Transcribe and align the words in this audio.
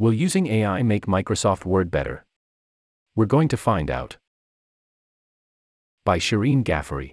Will 0.00 0.14
using 0.14 0.46
AI 0.46 0.82
make 0.82 1.04
Microsoft 1.04 1.66
Word 1.66 1.90
better? 1.90 2.24
We're 3.14 3.26
going 3.26 3.48
to 3.48 3.58
find 3.58 3.90
out. 3.90 4.16
By 6.06 6.18
Shirin 6.18 6.64
Ghaffary. 6.64 7.10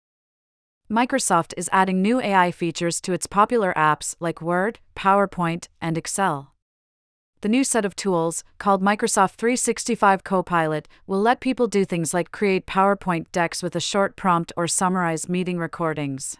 Microsoft 0.89 1.53
is 1.57 1.69
adding 1.73 2.01
new 2.01 2.21
AI 2.21 2.49
features 2.49 3.01
to 3.01 3.11
its 3.11 3.27
popular 3.27 3.73
apps 3.75 4.15
like 4.21 4.41
Word, 4.41 4.79
PowerPoint, 4.95 5.67
and 5.81 5.97
Excel. 5.97 6.53
The 7.41 7.49
new 7.49 7.65
set 7.65 7.83
of 7.83 7.93
tools, 7.93 8.45
called 8.57 8.81
Microsoft 8.81 9.31
365 9.31 10.23
Copilot, 10.23 10.87
will 11.05 11.19
let 11.19 11.41
people 11.41 11.67
do 11.67 11.83
things 11.83 12.13
like 12.13 12.31
create 12.31 12.65
PowerPoint 12.65 13.25
decks 13.33 13.61
with 13.61 13.75
a 13.75 13.81
short 13.81 14.15
prompt 14.15 14.53
or 14.55 14.65
summarize 14.65 15.27
meeting 15.27 15.57
recordings. 15.57 16.37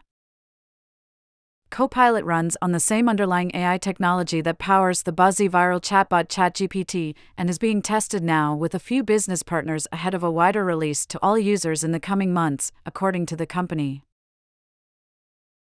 Copilot 1.69 2.23
runs 2.23 2.55
on 2.61 2.71
the 2.71 2.79
same 2.79 3.09
underlying 3.09 3.51
AI 3.53 3.77
technology 3.77 4.39
that 4.41 4.57
powers 4.57 5.03
the 5.03 5.11
buzzy 5.11 5.49
viral 5.49 5.81
chatbot 5.81 6.29
ChatGPT 6.29 7.13
and 7.37 7.49
is 7.49 7.59
being 7.59 7.81
tested 7.81 8.23
now 8.23 8.55
with 8.55 8.73
a 8.73 8.79
few 8.79 9.03
business 9.03 9.43
partners 9.43 9.85
ahead 9.91 10.13
of 10.13 10.23
a 10.23 10.31
wider 10.31 10.63
release 10.63 11.05
to 11.05 11.19
all 11.21 11.37
users 11.37 11.83
in 11.83 11.91
the 11.91 11.99
coming 11.99 12.33
months, 12.33 12.71
according 12.85 13.25
to 13.25 13.35
the 13.35 13.45
company. 13.45 14.01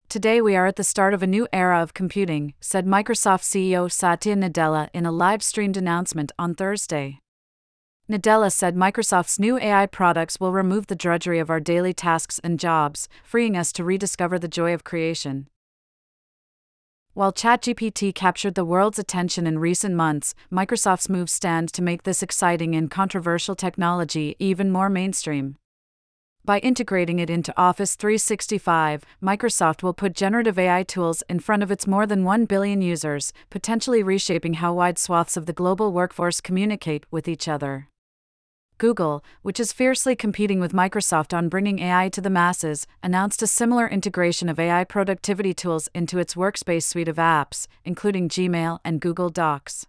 Today 0.08 0.40
we 0.40 0.54
are 0.54 0.66
at 0.66 0.76
the 0.76 0.84
start 0.84 1.12
of 1.12 1.24
a 1.24 1.26
new 1.26 1.48
era 1.52 1.82
of 1.82 1.92
computing, 1.92 2.54
said 2.60 2.86
Microsoft 2.86 3.42
CEO 3.42 3.90
Satya 3.90 4.36
Nadella 4.36 4.88
in 4.94 5.04
a 5.04 5.10
live 5.10 5.42
streamed 5.42 5.76
announcement 5.76 6.30
on 6.38 6.54
Thursday. 6.54 7.18
Nadella 8.08 8.52
said 8.52 8.76
Microsoft's 8.76 9.40
new 9.40 9.58
AI 9.58 9.86
products 9.86 10.38
will 10.38 10.52
remove 10.52 10.86
the 10.86 10.94
drudgery 10.94 11.40
of 11.40 11.50
our 11.50 11.58
daily 11.58 11.92
tasks 11.92 12.38
and 12.44 12.60
jobs, 12.60 13.08
freeing 13.24 13.56
us 13.56 13.72
to 13.72 13.82
rediscover 13.82 14.38
the 14.38 14.46
joy 14.46 14.72
of 14.72 14.84
creation. 14.84 15.48
While 17.16 17.32
ChatGPT 17.32 18.14
captured 18.14 18.56
the 18.56 18.64
world's 18.66 18.98
attention 18.98 19.46
in 19.46 19.58
recent 19.58 19.94
months, 19.94 20.34
Microsoft's 20.52 21.08
move 21.08 21.30
stands 21.30 21.72
to 21.72 21.82
make 21.82 22.02
this 22.02 22.22
exciting 22.22 22.76
and 22.76 22.90
controversial 22.90 23.54
technology 23.54 24.36
even 24.38 24.70
more 24.70 24.90
mainstream. 24.90 25.56
By 26.44 26.58
integrating 26.58 27.18
it 27.18 27.30
into 27.30 27.54
Office 27.56 27.94
365, 27.94 29.06
Microsoft 29.22 29.82
will 29.82 29.94
put 29.94 30.12
generative 30.12 30.58
AI 30.58 30.82
tools 30.82 31.22
in 31.26 31.40
front 31.40 31.62
of 31.62 31.70
its 31.70 31.86
more 31.86 32.06
than 32.06 32.22
1 32.22 32.44
billion 32.44 32.82
users, 32.82 33.32
potentially 33.48 34.02
reshaping 34.02 34.52
how 34.52 34.74
wide 34.74 34.98
swaths 34.98 35.38
of 35.38 35.46
the 35.46 35.54
global 35.54 35.94
workforce 35.94 36.42
communicate 36.42 37.06
with 37.10 37.26
each 37.28 37.48
other. 37.48 37.88
Google, 38.78 39.24
which 39.42 39.58
is 39.58 39.72
fiercely 39.72 40.14
competing 40.14 40.60
with 40.60 40.72
Microsoft 40.72 41.36
on 41.36 41.48
bringing 41.48 41.78
AI 41.78 42.08
to 42.10 42.20
the 42.20 42.30
masses, 42.30 42.86
announced 43.02 43.42
a 43.42 43.46
similar 43.46 43.88
integration 43.88 44.48
of 44.48 44.58
AI 44.58 44.84
productivity 44.84 45.54
tools 45.54 45.88
into 45.94 46.18
its 46.18 46.34
Workspace 46.34 46.82
suite 46.82 47.08
of 47.08 47.16
apps, 47.16 47.66
including 47.84 48.28
Gmail 48.28 48.78
and 48.84 49.00
Google 49.00 49.30
Docs. 49.30 49.86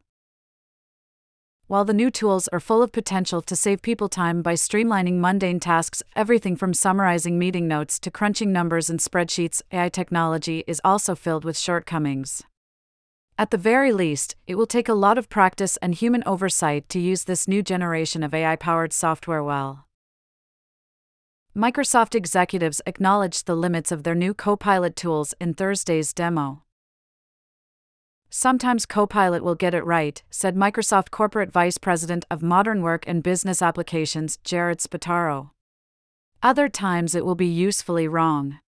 While 1.67 1.83
the 1.83 1.93
new 1.93 2.09
tools 2.09 2.47
are 2.49 2.61
full 2.61 2.81
of 2.81 2.93
potential 2.93 3.41
to 3.41 3.53
save 3.53 3.81
people 3.81 4.07
time 4.07 4.41
by 4.41 4.53
streamlining 4.53 5.15
mundane 5.15 5.59
tasks, 5.59 6.01
everything 6.15 6.55
from 6.55 6.73
summarizing 6.73 7.37
meeting 7.37 7.67
notes 7.67 7.99
to 7.99 8.09
crunching 8.09 8.53
numbers 8.53 8.89
in 8.89 8.99
spreadsheets, 8.99 9.61
AI 9.73 9.89
technology 9.89 10.63
is 10.65 10.79
also 10.85 11.13
filled 11.13 11.43
with 11.43 11.57
shortcomings. 11.57 12.43
At 13.39 13.51
the 13.51 13.57
very 13.57 13.93
least, 13.93 14.35
it 14.47 14.55
will 14.55 14.65
take 14.65 14.89
a 14.89 14.95
lot 14.95 15.19
of 15.19 15.29
practice 15.29 15.77
and 15.77 15.93
human 15.93 16.23
oversight 16.25 16.89
to 16.89 16.99
use 16.99 17.25
this 17.25 17.47
new 17.47 17.61
generation 17.61 18.23
of 18.23 18.33
AI 18.33 18.55
powered 18.55 18.91
software 18.91 19.43
well. 19.43 19.85
Microsoft 21.55 22.15
executives 22.15 22.81
acknowledged 22.87 23.45
the 23.45 23.55
limits 23.55 23.91
of 23.91 24.01
their 24.01 24.15
new 24.15 24.33
Copilot 24.33 24.95
tools 24.95 25.35
in 25.39 25.53
Thursday's 25.53 26.13
demo. 26.13 26.63
Sometimes 28.29 28.87
Copilot 28.87 29.43
will 29.43 29.55
get 29.55 29.75
it 29.75 29.85
right, 29.85 30.21
said 30.31 30.55
Microsoft 30.55 31.11
Corporate 31.11 31.51
Vice 31.51 31.77
President 31.77 32.25
of 32.31 32.41
Modern 32.41 32.81
Work 32.81 33.05
and 33.07 33.21
Business 33.21 33.61
Applications, 33.61 34.37
Jared 34.43 34.79
Spataro. 34.79 35.51
Other 36.41 36.69
times 36.69 37.13
it 37.13 37.25
will 37.25 37.35
be 37.35 37.47
usefully 37.47 38.07
wrong. 38.07 38.59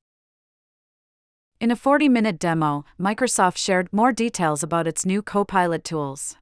In 1.61 1.71
a 1.71 1.75
40 1.75 2.07
minute 2.07 2.39
demo, 2.39 2.85
Microsoft 2.97 3.57
shared 3.57 3.91
more 3.91 4.13
details 4.13 4.63
about 4.63 4.87
its 4.87 5.05
new 5.05 5.21
Copilot 5.21 5.83
tools. 5.83 6.37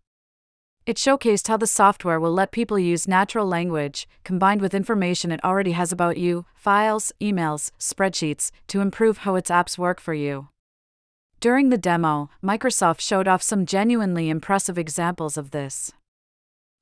It 0.85 0.97
showcased 0.97 1.47
how 1.47 1.57
the 1.57 1.65
software 1.65 2.19
will 2.19 2.31
let 2.31 2.51
people 2.51 2.77
use 2.77 3.07
natural 3.07 3.47
language, 3.47 4.07
combined 4.23 4.61
with 4.61 4.75
information 4.75 5.31
it 5.31 5.43
already 5.43 5.71
has 5.71 5.91
about 5.91 6.17
you, 6.17 6.45
files, 6.53 7.11
emails, 7.19 7.71
spreadsheets, 7.79 8.51
to 8.67 8.79
improve 8.79 9.19
how 9.19 9.33
its 9.33 9.49
apps 9.49 9.75
work 9.75 9.99
for 9.99 10.13
you. 10.13 10.49
During 11.39 11.69
the 11.69 11.79
demo, 11.79 12.29
Microsoft 12.43 12.99
showed 12.99 13.27
off 13.27 13.41
some 13.41 13.65
genuinely 13.65 14.29
impressive 14.29 14.77
examples 14.77 15.35
of 15.35 15.49
this 15.49 15.93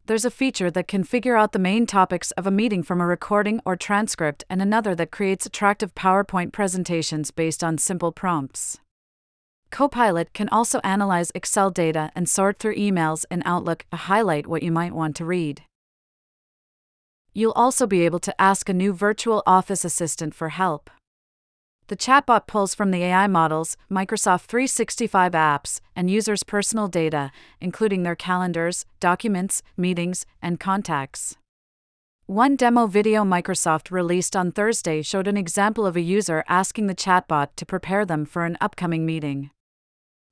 there's 0.08 0.26
a 0.26 0.32
feature 0.32 0.70
that 0.70 0.88
can 0.88 1.04
figure 1.04 1.36
out 1.36 1.52
the 1.52 1.60
main 1.60 1.86
topics 1.86 2.32
of 2.32 2.46
a 2.46 2.52
meeting 2.52 2.84
from 2.84 3.02
a 3.02 3.08
recording 3.08 3.60
or 3.66 3.76
transcript, 3.76 4.44
and 4.50 4.62
another 4.62 4.94
that 4.96 5.12
creates 5.12 5.46
attractive 5.46 5.96
PowerPoint 5.96 6.52
presentations 6.52 7.32
based 7.32 7.64
on 7.64 7.78
simple 7.78 8.12
prompts. 8.12 8.80
Copilot 9.72 10.32
can 10.34 10.48
also 10.50 10.80
analyze 10.84 11.32
Excel 11.34 11.72
data 11.72 12.12
and 12.16 12.30
sort 12.30 12.60
through 12.60 12.76
emails 12.76 13.26
in 13.32 13.42
Outlook 13.46 13.86
to 13.90 13.98
highlight 13.98 14.48
what 14.48 14.64
you 14.64 14.72
might 14.72 14.94
want 14.94 15.16
to 15.16 15.26
read. 15.26 15.64
You'll 17.34 17.52
also 17.54 17.86
be 17.88 18.06
able 18.06 18.20
to 18.20 18.42
ask 18.42 18.70
a 18.70 18.74
new 18.74 18.94
virtual 18.94 19.44
office 19.46 19.84
assistant 19.84 20.36
for 20.36 20.50
help. 20.50 20.90
The 21.88 21.96
chatbot 21.96 22.48
pulls 22.48 22.74
from 22.74 22.90
the 22.90 23.04
AI 23.04 23.28
models, 23.28 23.78
Microsoft 23.92 24.46
365 24.46 25.34
apps, 25.34 25.82
and 25.96 26.10
users' 26.10 26.42
personal 26.42 26.88
data, 26.88 27.32
including 27.62 28.02
their 28.02 28.16
calendars, 28.16 28.88
documents, 29.00 29.62
meetings, 29.78 30.26
and 30.42 30.60
contacts. 30.60 31.38
One 32.26 32.56
demo 32.56 32.88
video 32.88 33.24
Microsoft 33.24 33.92
released 33.92 34.36
on 34.36 34.52
Thursday 34.52 35.04
showed 35.04 35.28
an 35.28 35.38
example 35.38 35.86
of 35.86 35.96
a 35.96 36.02
user 36.02 36.44
asking 36.48 36.88
the 36.88 36.96
chatbot 36.96 37.50
to 37.56 37.68
prepare 37.68 38.04
them 38.04 38.26
for 38.26 38.46
an 38.46 38.58
upcoming 38.60 39.06
meeting. 39.06 39.52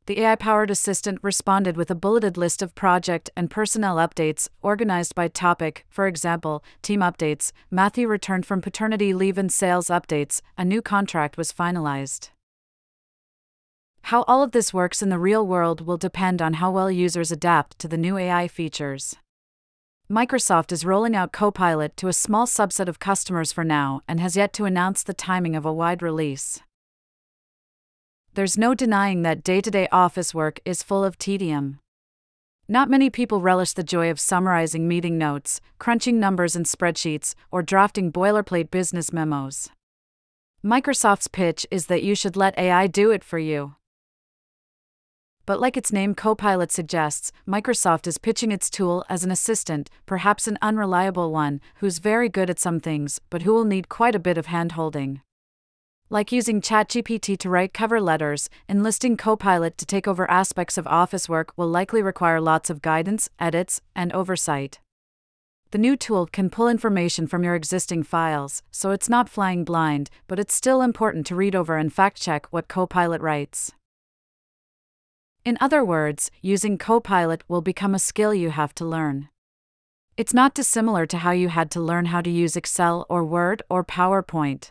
The 0.05 0.19
AI 0.19 0.35
powered 0.35 0.69
assistant 0.69 1.19
responded 1.21 1.77
with 1.77 1.89
a 1.89 1.95
bulleted 1.95 2.35
list 2.35 2.61
of 2.61 2.75
project 2.75 3.29
and 3.37 3.49
personnel 3.49 3.95
updates, 3.95 4.49
organized 4.61 5.15
by 5.15 5.29
topic, 5.29 5.85
for 5.87 6.07
example, 6.07 6.61
team 6.81 6.99
updates, 6.99 7.53
Matthew 7.71 8.09
returned 8.09 8.45
from 8.45 8.61
paternity 8.61 9.13
leave, 9.13 9.37
and 9.37 9.49
sales 9.49 9.87
updates, 9.87 10.41
a 10.57 10.65
new 10.65 10.81
contract 10.81 11.37
was 11.37 11.53
finalized. 11.53 12.31
How 14.07 14.23
all 14.23 14.43
of 14.43 14.51
this 14.51 14.73
works 14.73 15.01
in 15.01 15.07
the 15.07 15.17
real 15.17 15.47
world 15.47 15.79
will 15.87 15.95
depend 15.95 16.41
on 16.41 16.55
how 16.55 16.69
well 16.69 16.91
users 16.91 17.31
adapt 17.31 17.79
to 17.79 17.87
the 17.87 17.97
new 17.97 18.17
AI 18.17 18.49
features. 18.49 19.15
Microsoft 20.11 20.73
is 20.73 20.83
rolling 20.83 21.15
out 21.15 21.31
Copilot 21.31 21.95
to 21.95 22.09
a 22.09 22.13
small 22.13 22.45
subset 22.45 22.89
of 22.89 22.99
customers 22.99 23.53
for 23.53 23.63
now 23.63 24.01
and 24.05 24.19
has 24.19 24.35
yet 24.35 24.51
to 24.51 24.65
announce 24.65 25.01
the 25.01 25.13
timing 25.13 25.55
of 25.55 25.65
a 25.65 25.71
wide 25.71 26.01
release 26.01 26.59
there's 28.35 28.57
no 28.57 28.73
denying 28.73 29.21
that 29.21 29.43
day 29.43 29.61
to 29.61 29.69
day 29.69 29.87
office 29.91 30.33
work 30.33 30.59
is 30.65 30.81
full 30.81 31.03
of 31.03 31.17
tedium. 31.17 31.79
Not 32.67 32.89
many 32.89 33.09
people 33.09 33.41
relish 33.41 33.73
the 33.73 33.83
joy 33.83 34.09
of 34.09 34.19
summarizing 34.19 34.87
meeting 34.87 35.17
notes, 35.17 35.61
crunching 35.77 36.19
numbers 36.19 36.55
in 36.55 36.63
spreadsheets, 36.63 37.35
or 37.51 37.61
drafting 37.61 38.11
boilerplate 38.11 38.71
business 38.71 39.13
memos. 39.13 39.69
Microsoft's 40.65 41.27
pitch 41.27 41.67
is 41.69 41.87
that 41.87 42.03
you 42.03 42.15
should 42.15 42.35
let 42.35 42.57
AI 42.57 42.87
do 42.87 43.11
it 43.11 43.23
for 43.23 43.37
you. 43.37 43.75
But 45.45 45.59
like 45.59 45.75
its 45.75 45.91
name 45.91 46.15
Copilot 46.15 46.71
suggests, 46.71 47.33
Microsoft 47.45 48.07
is 48.07 48.17
pitching 48.17 48.51
its 48.51 48.69
tool 48.69 49.03
as 49.09 49.25
an 49.25 49.31
assistant, 49.31 49.89
perhaps 50.05 50.47
an 50.47 50.57
unreliable 50.61 51.31
one, 51.31 51.59
who's 51.75 51.97
very 51.97 52.29
good 52.29 52.49
at 52.49 52.59
some 52.59 52.79
things, 52.79 53.19
but 53.29 53.41
who 53.41 53.53
will 53.53 53.65
need 53.65 53.89
quite 53.89 54.15
a 54.15 54.19
bit 54.19 54.37
of 54.37 54.47
handholding. 54.47 55.19
Like 56.13 56.31
using 56.31 56.61
ChatGPT 56.61 57.39
to 57.39 57.49
write 57.49 57.73
cover 57.73 57.99
letters, 57.99 58.47
enlisting 58.69 59.17
Copilot 59.17 59.79
to 59.79 59.85
take 59.87 60.07
over 60.07 60.29
aspects 60.29 60.77
of 60.77 60.85
office 60.85 61.27
work 61.27 61.51
will 61.57 61.67
likely 61.67 62.03
require 62.03 62.39
lots 62.39 62.69
of 62.69 62.83
guidance, 62.83 63.31
edits, 63.39 63.81
and 63.95 64.13
oversight. 64.13 64.79
The 65.71 65.79
new 65.79 65.97
tool 65.97 66.27
can 66.27 66.51
pull 66.51 66.67
information 66.67 67.25
from 67.25 67.43
your 67.43 67.55
existing 67.55 68.03
files, 68.03 68.61
so 68.69 68.91
it's 68.91 69.09
not 69.09 69.27
flying 69.27 69.63
blind, 69.63 70.11
but 70.27 70.37
it's 70.37 70.53
still 70.53 70.83
important 70.83 71.25
to 71.25 71.35
read 71.35 71.55
over 71.55 71.77
and 71.77 71.91
fact 71.91 72.21
check 72.21 72.45
what 72.51 72.67
Copilot 72.67 73.19
writes. 73.19 73.71
In 75.43 75.57
other 75.59 75.83
words, 75.83 76.29
using 76.43 76.77
Copilot 76.77 77.43
will 77.47 77.63
become 77.63 77.95
a 77.95 77.97
skill 77.97 78.35
you 78.35 78.51
have 78.51 78.75
to 78.75 78.85
learn. 78.85 79.29
It's 80.15 80.31
not 80.31 80.53
dissimilar 80.53 81.07
to 81.07 81.17
how 81.17 81.31
you 81.31 81.49
had 81.49 81.71
to 81.71 81.81
learn 81.81 82.05
how 82.05 82.21
to 82.21 82.29
use 82.29 82.55
Excel 82.55 83.07
or 83.09 83.25
Word 83.25 83.63
or 83.67 83.83
PowerPoint. 83.83 84.69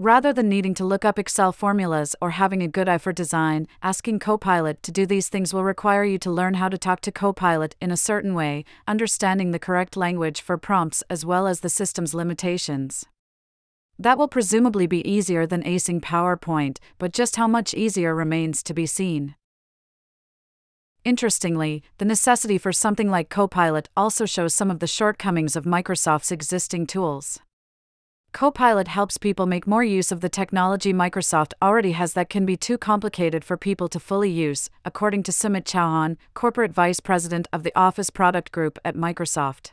Rather 0.00 0.32
than 0.32 0.48
needing 0.48 0.74
to 0.74 0.84
look 0.84 1.04
up 1.04 1.18
Excel 1.18 1.50
formulas 1.50 2.14
or 2.20 2.30
having 2.30 2.62
a 2.62 2.68
good 2.68 2.88
eye 2.88 2.98
for 2.98 3.12
design, 3.12 3.66
asking 3.82 4.20
Copilot 4.20 4.80
to 4.84 4.92
do 4.92 5.04
these 5.04 5.28
things 5.28 5.52
will 5.52 5.64
require 5.64 6.04
you 6.04 6.18
to 6.18 6.30
learn 6.30 6.54
how 6.54 6.68
to 6.68 6.78
talk 6.78 7.00
to 7.00 7.10
Copilot 7.10 7.74
in 7.80 7.90
a 7.90 7.96
certain 7.96 8.32
way, 8.32 8.64
understanding 8.86 9.50
the 9.50 9.58
correct 9.58 9.96
language 9.96 10.40
for 10.40 10.56
prompts 10.56 11.02
as 11.10 11.26
well 11.26 11.48
as 11.48 11.60
the 11.60 11.68
system's 11.68 12.14
limitations. 12.14 13.06
That 13.98 14.16
will 14.16 14.28
presumably 14.28 14.86
be 14.86 15.08
easier 15.08 15.48
than 15.48 15.64
acing 15.64 16.00
PowerPoint, 16.00 16.78
but 16.98 17.12
just 17.12 17.34
how 17.34 17.48
much 17.48 17.74
easier 17.74 18.14
remains 18.14 18.62
to 18.62 18.74
be 18.74 18.86
seen. 18.86 19.34
Interestingly, 21.04 21.82
the 21.96 22.04
necessity 22.04 22.56
for 22.56 22.70
something 22.70 23.10
like 23.10 23.30
Copilot 23.30 23.88
also 23.96 24.26
shows 24.26 24.54
some 24.54 24.70
of 24.70 24.78
the 24.78 24.86
shortcomings 24.86 25.56
of 25.56 25.64
Microsoft's 25.64 26.30
existing 26.30 26.86
tools. 26.86 27.40
Copilot 28.32 28.88
helps 28.88 29.16
people 29.16 29.46
make 29.46 29.66
more 29.66 29.82
use 29.82 30.12
of 30.12 30.20
the 30.20 30.28
technology 30.28 30.92
Microsoft 30.92 31.54
already 31.62 31.92
has 31.92 32.12
that 32.12 32.28
can 32.28 32.44
be 32.44 32.56
too 32.56 32.76
complicated 32.76 33.44
for 33.44 33.56
people 33.56 33.88
to 33.88 33.98
fully 33.98 34.30
use, 34.30 34.68
according 34.84 35.22
to 35.24 35.32
Sumit 35.32 35.64
Chauhan, 35.64 36.16
Corporate 36.34 36.72
Vice 36.72 37.00
President 37.00 37.48
of 37.52 37.62
the 37.62 37.72
Office 37.74 38.10
Product 38.10 38.52
Group 38.52 38.78
at 38.84 38.94
Microsoft. 38.94 39.72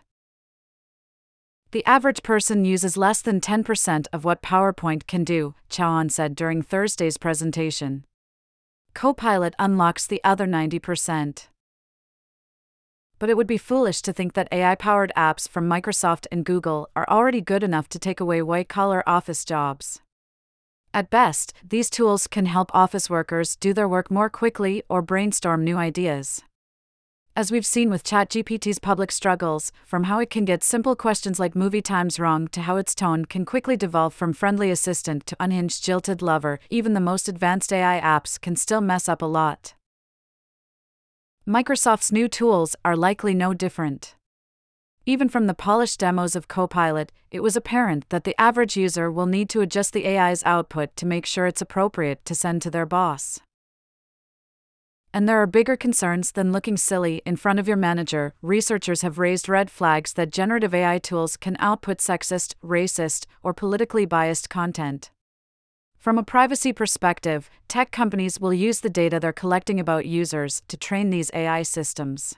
The 1.72 1.86
average 1.86 2.24
person 2.24 2.64
uses 2.64 2.96
less 2.96 3.22
than 3.22 3.42
10% 3.42 4.08
of 4.14 4.24
what 4.24 4.42
PowerPoint 4.42 5.08
can 5.08 5.26
do, 5.26 5.56
Chauhan 5.70 6.10
said 6.10 6.34
during 6.34 6.62
Thursday's 6.62 7.18
presentation. 7.18 8.06
Copilot 8.94 9.54
unlocks 9.60 10.08
the 10.08 10.22
other 10.24 10.48
90% 10.48 11.48
but 13.26 13.32
it 13.32 13.38
would 13.38 13.48
be 13.48 13.58
foolish 13.58 14.04
to 14.04 14.14
think 14.14 14.34
that 14.34 14.48
AI 14.52 14.76
powered 14.76 15.12
apps 15.18 15.50
from 15.50 15.68
Microsoft 15.68 16.28
and 16.32 16.46
Google 16.46 16.92
are 16.96 17.10
already 17.10 17.42
good 17.42 17.64
enough 17.64 17.90
to 17.90 17.98
take 17.98 18.20
away 18.20 18.40
white 18.40 18.70
collar 18.70 19.02
office 19.10 19.44
jobs. 19.44 20.00
At 20.94 21.10
best, 21.10 21.52
these 21.68 21.90
tools 21.90 22.28
can 22.28 22.46
help 22.46 22.70
office 22.72 23.10
workers 23.10 23.56
do 23.56 23.74
their 23.74 23.90
work 23.90 24.12
more 24.12 24.30
quickly 24.30 24.84
or 24.90 25.02
brainstorm 25.02 25.64
new 25.64 25.76
ideas. 25.76 26.44
As 27.36 27.52
we've 27.52 27.66
seen 27.66 27.90
with 27.90 28.04
ChatGPT's 28.04 28.78
public 28.78 29.12
struggles, 29.12 29.72
from 29.88 30.04
how 30.04 30.20
it 30.20 30.30
can 30.30 30.46
get 30.46 30.64
simple 30.64 30.96
questions 30.96 31.40
like 31.40 31.56
movie 31.56 31.82
times 31.82 32.20
wrong 32.20 32.48
to 32.50 32.62
how 32.62 32.76
its 32.78 32.94
tone 32.94 33.26
can 33.26 33.44
quickly 33.44 33.76
devolve 33.76 34.14
from 34.14 34.34
friendly 34.34 34.70
assistant 34.70 35.26
to 35.26 35.36
unhinged 35.40 35.84
jilted 35.84 36.22
lover, 36.22 36.60
even 36.70 36.94
the 36.94 37.00
most 37.00 37.28
advanced 37.28 37.74
AI 37.74 38.00
apps 38.00 38.40
can 38.40 38.56
still 38.56 38.82
mess 38.82 39.10
up 39.10 39.24
a 39.24 39.26
lot. 39.26 39.74
Microsoft's 41.48 42.12
new 42.12 42.28
tools 42.28 42.76
are 42.84 42.96
likely 42.96 43.36
no 43.36 43.54
different. 43.54 44.16
Even 45.06 45.30
from 45.30 45.46
the 45.46 45.54
polished 45.54 46.00
demos 46.00 46.36
of 46.36 46.48
Copilot, 46.48 47.12
it 47.30 47.44
was 47.44 47.56
apparent 47.56 48.10
that 48.10 48.24
the 48.24 48.34
average 48.42 48.76
user 48.76 49.12
will 49.12 49.28
need 49.28 49.48
to 49.50 49.62
adjust 49.62 49.94
the 49.94 50.08
AI's 50.08 50.42
output 50.44 50.96
to 50.96 51.06
make 51.06 51.24
sure 51.24 51.46
it's 51.46 51.62
appropriate 51.62 52.26
to 52.26 52.34
send 52.34 52.64
to 52.64 52.72
their 52.72 52.88
boss. 52.88 53.40
And 55.14 55.30
there 55.30 55.40
are 55.40 55.46
bigger 55.46 55.78
concerns 55.78 56.32
than 56.32 56.52
looking 56.52 56.78
silly 56.78 57.22
in 57.28 57.36
front 57.36 57.60
of 57.60 57.68
your 57.68 57.78
manager. 57.78 58.34
Researchers 58.42 59.04
have 59.04 59.20
raised 59.20 59.48
red 59.48 59.70
flags 59.70 60.14
that 60.14 60.32
generative 60.32 60.74
AI 60.74 60.98
tools 60.98 61.38
can 61.38 61.58
output 61.60 62.00
sexist, 62.00 62.56
racist, 62.64 63.28
or 63.44 63.54
politically 63.54 64.08
biased 64.08 64.50
content. 64.50 65.12
From 66.06 66.20
a 66.20 66.24
privacy 66.24 66.72
perspective, 66.72 67.50
tech 67.68 67.90
companies 67.90 68.40
will 68.40 68.54
use 68.54 68.82
the 68.82 68.92
data 68.92 69.20
they're 69.20 69.34
collecting 69.34 69.80
about 69.80 70.06
users 70.06 70.62
to 70.68 70.78
train 70.78 71.10
these 71.10 71.32
AI 71.34 71.64
systems. 71.64 72.36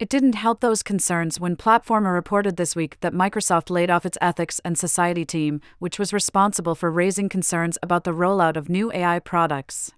It 0.00 0.08
didn't 0.08 0.34
help 0.34 0.58
those 0.58 0.82
concerns 0.82 1.38
when 1.38 1.54
Platformer 1.54 2.12
reported 2.12 2.56
this 2.56 2.74
week 2.74 2.96
that 3.00 3.12
Microsoft 3.12 3.70
laid 3.70 3.90
off 3.90 4.04
its 4.04 4.18
ethics 4.20 4.60
and 4.64 4.76
society 4.76 5.24
team, 5.24 5.60
which 5.78 6.00
was 6.00 6.12
responsible 6.12 6.74
for 6.74 6.90
raising 6.90 7.28
concerns 7.28 7.78
about 7.80 8.02
the 8.02 8.10
rollout 8.10 8.56
of 8.56 8.68
new 8.68 8.90
AI 8.92 9.20
products. 9.20 9.92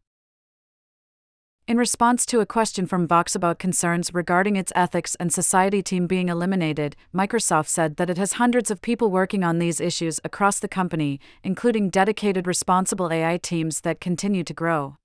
In 1.68 1.78
response 1.78 2.24
to 2.26 2.38
a 2.38 2.46
question 2.46 2.86
from 2.86 3.08
Vox 3.08 3.34
about 3.34 3.58
concerns 3.58 4.14
regarding 4.14 4.54
its 4.54 4.72
ethics 4.76 5.16
and 5.16 5.32
society 5.32 5.82
team 5.82 6.06
being 6.06 6.28
eliminated, 6.28 6.94
Microsoft 7.12 7.66
said 7.66 7.96
that 7.96 8.08
it 8.08 8.16
has 8.18 8.34
hundreds 8.34 8.70
of 8.70 8.80
people 8.80 9.10
working 9.10 9.42
on 9.42 9.58
these 9.58 9.80
issues 9.80 10.20
across 10.22 10.60
the 10.60 10.68
company, 10.68 11.18
including 11.42 11.90
dedicated 11.90 12.46
responsible 12.46 13.12
AI 13.12 13.36
teams 13.38 13.80
that 13.80 14.00
continue 14.00 14.44
to 14.44 14.54
grow. 14.54 14.96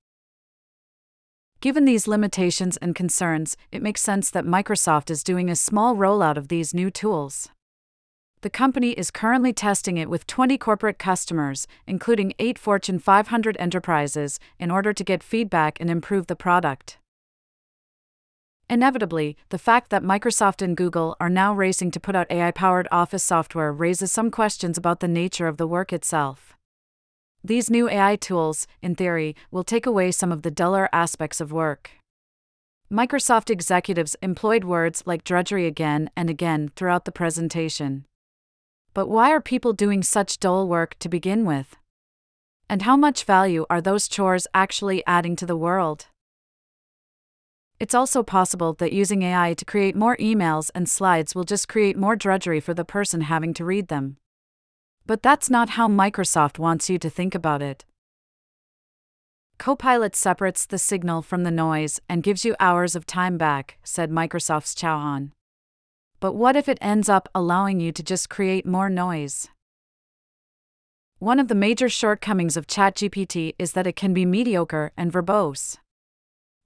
Given 1.61 1.85
these 1.85 2.07
limitations 2.07 2.77
and 2.77 2.93
concerns, 2.93 3.57
it 3.71 3.81
makes 3.81 4.03
sense 4.03 4.29
that 4.29 4.45
Microsoft 4.45 5.09
is 5.09 5.23
doing 5.23 5.49
a 5.49 5.55
small 5.55 5.95
rollout 5.95 6.37
of 6.37 6.49
these 6.49 6.75
new 6.75 6.91
tools. 6.91 7.49
The 8.41 8.49
company 8.49 8.91
is 8.93 9.11
currently 9.11 9.53
testing 9.53 9.97
it 9.97 10.09
with 10.09 10.25
20 10.25 10.57
corporate 10.57 10.97
customers, 10.97 11.67
including 11.85 12.33
8 12.39 12.57
Fortune 12.57 12.97
500 12.97 13.55
enterprises, 13.59 14.39
in 14.59 14.71
order 14.71 14.93
to 14.93 15.03
get 15.03 15.21
feedback 15.21 15.79
and 15.79 15.91
improve 15.91 16.25
the 16.25 16.35
product. 16.35 16.97
Inevitably, 18.67 19.38
the 19.49 19.59
fact 19.59 19.91
that 19.91 20.01
Microsoft 20.01 20.63
and 20.63 20.75
Google 20.75 21.15
are 21.19 21.29
now 21.29 21.53
racing 21.53 21.91
to 21.91 21.99
put 21.99 22.15
out 22.15 22.31
AI 22.31 22.49
powered 22.49 22.88
Office 22.91 23.23
software 23.23 23.71
raises 23.71 24.11
some 24.11 24.31
questions 24.31 24.75
about 24.75 25.01
the 25.01 25.07
nature 25.07 25.45
of 25.45 25.57
the 25.57 25.67
work 25.67 25.93
itself. 25.93 26.57
These 27.43 27.69
new 27.69 27.88
AI 27.89 28.15
tools, 28.15 28.65
in 28.81 28.95
theory, 28.95 29.35
will 29.51 29.63
take 29.63 29.85
away 29.85 30.09
some 30.09 30.31
of 30.31 30.41
the 30.41 30.51
duller 30.51 30.89
aspects 30.91 31.41
of 31.41 31.51
work. 31.51 31.91
Microsoft 32.91 33.51
executives 33.51 34.15
employed 34.23 34.63
words 34.63 35.03
like 35.05 35.23
drudgery 35.23 35.67
again 35.67 36.09
and 36.15 36.29
again 36.29 36.71
throughout 36.75 37.05
the 37.05 37.11
presentation. 37.11 38.05
But 38.93 39.07
why 39.07 39.31
are 39.31 39.39
people 39.39 39.71
doing 39.71 40.03
such 40.03 40.39
dull 40.39 40.67
work 40.67 40.99
to 40.99 41.07
begin 41.07 41.45
with? 41.45 41.77
And 42.67 42.81
how 42.81 42.97
much 42.97 43.23
value 43.23 43.65
are 43.69 43.81
those 43.81 44.09
chores 44.09 44.47
actually 44.53 45.05
adding 45.07 45.38
to 45.38 45.45
the 45.45 45.55
world? 45.55 46.07
It's 47.79 47.95
also 47.95 48.21
possible 48.21 48.73
that 48.73 48.91
using 48.91 49.23
AI 49.23 49.53
to 49.53 49.65
create 49.65 49.95
more 49.95 50.17
emails 50.17 50.69
and 50.75 50.89
slides 50.89 51.33
will 51.33 51.45
just 51.45 51.69
create 51.69 51.97
more 51.97 52.15
drudgery 52.15 52.59
for 52.59 52.73
the 52.73 52.85
person 52.85 53.21
having 53.21 53.53
to 53.55 53.65
read 53.65 53.88
them. 53.88 54.17
But 55.05 55.23
that's 55.23 55.49
not 55.49 55.71
how 55.71 55.88
Microsoft 55.88 56.59
wants 56.59 56.89
you 56.89 56.99
to 56.99 57.09
think 57.09 57.33
about 57.33 57.61
it. 57.61 57.85
Copilot 59.57 60.15
separates 60.15 60.65
the 60.65 60.77
signal 60.77 61.21
from 61.21 61.43
the 61.43 61.51
noise 61.51 61.99
and 62.09 62.23
gives 62.23 62.43
you 62.43 62.55
hours 62.59 62.95
of 62.95 63.05
time 63.05 63.38
back, 63.38 63.77
said 63.83 64.11
Microsoft's 64.11 64.75
Chauhan 64.75 65.31
but 66.21 66.33
what 66.33 66.56
if 66.56 66.69
it 66.69 66.77
ends 66.79 67.09
up 67.09 67.27
allowing 67.33 67.79
you 67.79 67.91
to 67.91 68.03
just 68.03 68.29
create 68.29 68.65
more 68.65 68.89
noise? 68.89 69.50
One 71.18 71.39
of 71.39 71.47
the 71.47 71.56
major 71.56 71.89
shortcomings 71.89 72.56
of 72.56 72.68
ChatGPT 72.68 73.56
is 73.57 73.73
that 73.73 73.88
it 73.88 73.95
can 73.95 74.13
be 74.13 74.23
mediocre 74.23 74.91
and 74.95 75.12
verbose. 75.12 75.77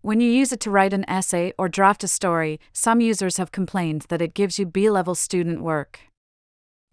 When 0.01 0.19
you 0.19 0.29
use 0.29 0.51
it 0.51 0.59
to 0.59 0.69
write 0.69 0.93
an 0.93 1.09
essay 1.09 1.53
or 1.57 1.69
draft 1.69 2.03
a 2.03 2.07
story, 2.09 2.59
some 2.73 2.99
users 2.99 3.37
have 3.37 3.53
complained 3.53 4.05
that 4.09 4.21
it 4.21 4.33
gives 4.33 4.59
you 4.59 4.65
B 4.65 4.89
level 4.89 5.15
student 5.15 5.61
work. 5.61 6.01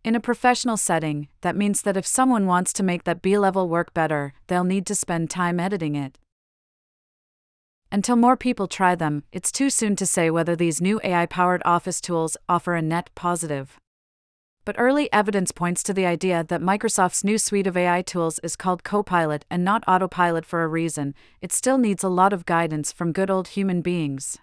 In 0.04 0.14
a 0.14 0.20
professional 0.20 0.76
setting, 0.76 1.28
that 1.40 1.56
means 1.56 1.82
that 1.82 1.96
if 1.96 2.06
someone 2.06 2.46
wants 2.46 2.72
to 2.74 2.82
make 2.84 3.02
that 3.04 3.22
B 3.22 3.36
level 3.38 3.68
work 3.68 3.92
better, 3.92 4.34
they'll 4.46 4.64
need 4.64 4.86
to 4.86 4.94
spend 4.94 5.30
time 5.30 5.58
editing 5.58 5.96
it. 5.96 6.18
Until 7.94 8.16
more 8.16 8.38
people 8.38 8.68
try 8.68 8.94
them, 8.94 9.22
it's 9.32 9.52
too 9.52 9.68
soon 9.68 9.96
to 9.96 10.06
say 10.06 10.30
whether 10.30 10.56
these 10.56 10.80
new 10.80 10.98
AI 11.04 11.26
powered 11.26 11.60
office 11.66 12.00
tools 12.00 12.38
offer 12.48 12.74
a 12.74 12.80
net 12.80 13.10
positive. 13.14 13.78
But 14.64 14.76
early 14.78 15.12
evidence 15.12 15.52
points 15.52 15.82
to 15.82 15.92
the 15.92 16.06
idea 16.06 16.42
that 16.42 16.62
Microsoft's 16.62 17.22
new 17.22 17.36
suite 17.36 17.66
of 17.66 17.76
AI 17.76 18.00
tools 18.00 18.38
is 18.42 18.56
called 18.56 18.82
Copilot 18.82 19.44
and 19.50 19.62
not 19.62 19.84
Autopilot 19.86 20.46
for 20.46 20.62
a 20.62 20.68
reason, 20.68 21.14
it 21.42 21.52
still 21.52 21.76
needs 21.76 22.02
a 22.02 22.08
lot 22.08 22.32
of 22.32 22.46
guidance 22.46 22.92
from 22.92 23.12
good 23.12 23.30
old 23.30 23.48
human 23.48 23.82
beings. 23.82 24.38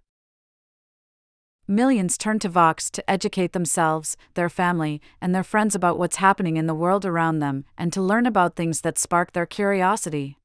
Millions 1.68 2.20
turn 2.20 2.38
to 2.40 2.50
Vox 2.50 2.92
to 2.92 3.10
educate 3.10 3.54
themselves, 3.54 4.16
their 4.36 4.50
family, 4.50 5.02
and 5.20 5.34
their 5.34 5.44
friends 5.44 5.74
about 5.74 5.98
what's 5.98 6.18
happening 6.18 6.56
in 6.56 6.68
the 6.68 6.76
world 6.76 7.04
around 7.04 7.40
them, 7.40 7.66
and 7.80 7.92
to 7.94 8.02
learn 8.02 8.28
about 8.28 8.56
things 8.56 8.82
that 8.82 9.00
spark 9.00 9.32
their 9.32 9.48
curiosity. 9.48 10.39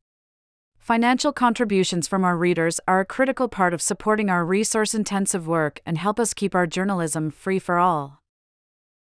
Financial 0.84 1.32
contributions 1.32 2.06
from 2.06 2.24
our 2.24 2.36
readers 2.36 2.78
are 2.86 3.00
a 3.00 3.06
critical 3.06 3.48
part 3.48 3.72
of 3.72 3.80
supporting 3.80 4.28
our 4.28 4.44
resource 4.44 4.94
intensive 4.94 5.46
work 5.48 5.80
and 5.86 5.96
help 5.96 6.20
us 6.20 6.34
keep 6.34 6.54
our 6.54 6.66
journalism 6.66 7.30
free 7.30 7.58
for 7.58 7.78
all. 7.78 8.20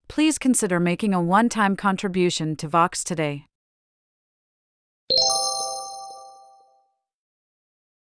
Please 0.08 0.38
consider 0.38 0.80
making 0.80 1.12
a 1.12 1.20
one 1.20 1.50
time 1.50 1.76
contribution 1.76 2.56
to 2.56 2.68
Vox 2.68 3.04
today. 3.04 3.44